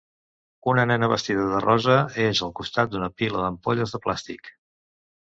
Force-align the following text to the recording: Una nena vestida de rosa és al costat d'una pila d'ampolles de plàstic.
Una 0.71 0.85
nena 0.91 1.09
vestida 1.11 1.43
de 1.51 1.59
rosa 1.65 1.97
és 2.23 2.41
al 2.47 2.53
costat 2.61 2.91
d'una 2.95 3.11
pila 3.23 3.45
d'ampolles 3.45 3.95
de 3.97 4.01
plàstic. 4.07 4.51